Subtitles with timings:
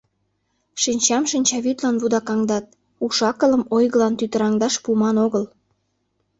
[0.81, 2.65] Шинчам шинчавӱдлан вудакаҥдат,
[3.05, 5.43] уш-акылым ойгылан тӱтыраҥдаш пуыман огыл.